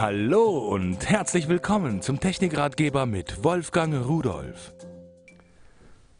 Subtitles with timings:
[0.00, 4.72] Hallo und herzlich willkommen zum Technikratgeber mit Wolfgang Rudolf.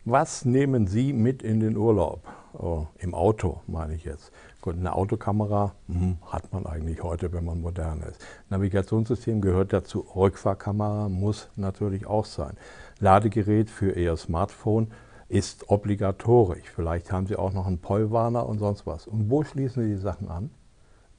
[0.04, 2.24] Was nehmen Sie mit in den Urlaub?
[2.54, 4.32] Oh, Im Auto meine ich jetzt.
[4.62, 8.20] Gut, eine Autokamera hm, hat man eigentlich heute, wenn man modern ist.
[8.50, 10.00] Navigationssystem gehört dazu.
[10.16, 12.56] Rückfahrkamera muss natürlich auch sein.
[12.98, 14.88] Ladegerät für Ihr Smartphone
[15.28, 16.68] ist obligatorisch.
[16.74, 19.06] Vielleicht haben Sie auch noch einen Pollwarner und sonst was.
[19.06, 20.50] Und wo schließen Sie die Sachen an?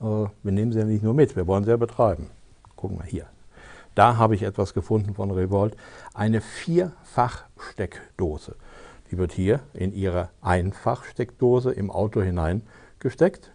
[0.01, 2.27] Äh, wir nehmen sie ja nicht nur mit, wir wollen sie ja betreiben.
[2.79, 3.25] Gucken wir hier.
[3.93, 5.75] Da habe ich etwas gefunden von Revolt.
[6.13, 8.55] Eine Vierfach-Steckdose.
[9.11, 13.51] Die wird hier in ihre Einfachsteckdose im Auto hineingesteckt.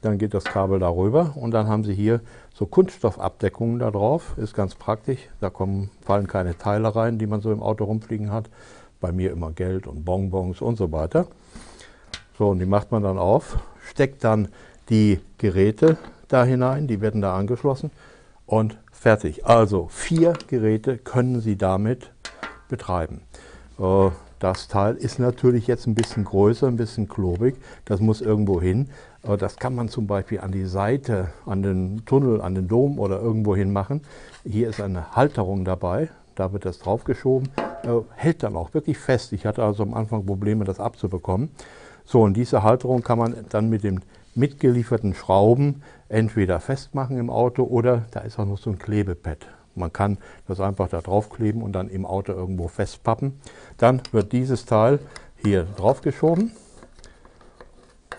[0.00, 2.22] Dann geht das Kabel darüber und dann haben Sie hier
[2.54, 4.32] so Kunststoffabdeckungen da drauf.
[4.38, 5.28] Ist ganz praktisch.
[5.40, 8.48] Da kommen, fallen keine Teile rein, die man so im Auto rumfliegen hat.
[8.98, 11.26] Bei mir immer Geld und Bonbons und so weiter.
[12.38, 13.58] So, und die macht man dann auf,
[13.90, 14.48] steckt dann
[14.88, 17.90] die Geräte da hinein, die werden da angeschlossen
[18.46, 19.46] und fertig.
[19.46, 22.12] Also vier Geräte können Sie damit
[22.68, 23.22] betreiben.
[23.78, 27.56] Äh, das Teil ist natürlich jetzt ein bisschen größer, ein bisschen klobig.
[27.86, 28.90] Das muss irgendwo hin.
[29.38, 33.18] Das kann man zum Beispiel an die Seite, an den Tunnel, an den Dom oder
[33.20, 34.02] irgendwo hin machen.
[34.44, 36.10] Hier ist eine Halterung dabei.
[36.34, 37.48] Da wird das draufgeschoben.
[37.84, 39.32] Äh, hält dann auch wirklich fest.
[39.32, 41.50] Ich hatte also am Anfang Probleme, das abzubekommen.
[42.04, 44.00] So, und diese Halterung kann man dann mit dem
[44.34, 49.46] mitgelieferten Schrauben entweder festmachen im Auto oder da ist auch noch so ein Klebepad.
[49.74, 53.40] Man kann das einfach da drauf kleben und dann im Auto irgendwo festpappen.
[53.76, 55.00] Dann wird dieses Teil
[55.42, 56.52] hier drauf geschoben.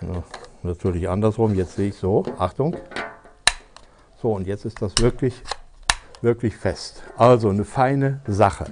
[0.01, 0.23] Ja,
[0.63, 2.75] natürlich andersrum, jetzt sehe ich so, Achtung.
[4.21, 5.41] So, und jetzt ist das wirklich,
[6.21, 7.03] wirklich fest.
[7.15, 8.65] Also eine feine Sache.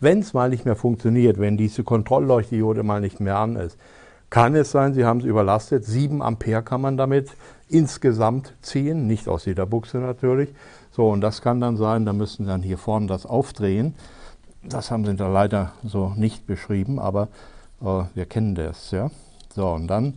[0.00, 3.78] Wenn es mal nicht mehr funktioniert, wenn diese Kontrollleuchtdiode mal nicht mehr an ist,
[4.34, 5.84] kann es sein, Sie haben es überlastet.
[5.84, 7.30] 7 Ampere kann man damit
[7.68, 10.52] insgesamt ziehen, nicht aus jeder Buchse natürlich.
[10.90, 13.94] So, und das kann dann sein, da müssen Sie dann hier vorne das aufdrehen.
[14.64, 17.28] Das haben Sie da leider so nicht beschrieben, aber
[17.80, 18.90] äh, wir kennen das.
[18.90, 19.12] Ja?
[19.54, 20.14] So, und dann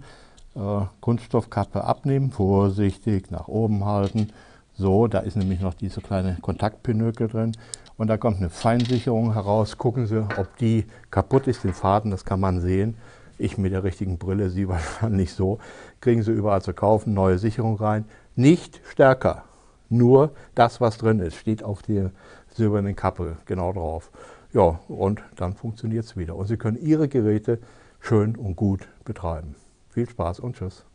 [0.56, 4.32] äh, Kunststoffkappe abnehmen, vorsichtig nach oben halten.
[4.74, 7.52] So, da ist nämlich noch diese kleine Kontaktpinökel drin.
[7.98, 9.78] Und da kommt eine Feinsicherung heraus.
[9.78, 12.98] Gucken Sie, ob die kaputt ist, den Faden, das kann man sehen.
[13.38, 15.60] Ich mit der richtigen Brille, Sie wahrscheinlich so.
[16.02, 18.06] Kriegen Sie überall zu kaufen, neue Sicherung rein.
[18.36, 19.44] Nicht stärker,
[19.90, 22.12] nur das, was drin ist, steht auf der
[22.50, 24.12] silbernen Kappe genau drauf.
[24.54, 26.36] Ja, und dann funktioniert es wieder.
[26.36, 27.60] Und Sie können Ihre Geräte
[28.00, 29.56] schön und gut betreiben.
[29.90, 30.87] Viel Spaß und Tschüss.